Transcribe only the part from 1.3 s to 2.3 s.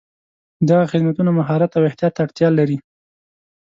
مهارت او احتیاط ته